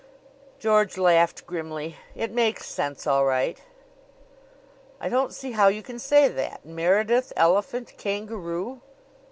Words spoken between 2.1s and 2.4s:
"It